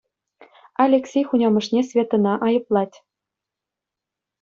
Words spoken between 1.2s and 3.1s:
хунямӑшне Светӑна айӑплать.